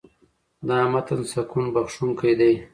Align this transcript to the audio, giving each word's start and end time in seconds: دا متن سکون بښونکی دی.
دا 0.67 0.77
متن 0.91 1.21
سکون 1.31 1.65
بښونکی 1.73 2.33
دی. 2.39 2.53